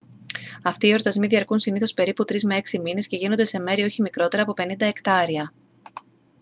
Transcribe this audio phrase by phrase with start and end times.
[0.63, 4.01] αυτοί οι εορτασμοί διαρκούν συνήθως περίπου τρεις με έξι μήνες και γίνονται σε μέρη όχι
[4.01, 5.51] μικρότερα από 50 εκτάρια